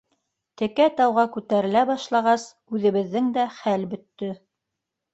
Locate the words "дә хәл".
3.39-3.89